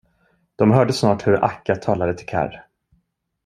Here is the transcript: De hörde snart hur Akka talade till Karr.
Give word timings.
De 0.55 0.71
hörde 0.71 0.93
snart 0.93 1.27
hur 1.27 1.43
Akka 1.45 1.75
talade 1.75 2.13
till 2.13 2.25
Karr. 2.27 2.67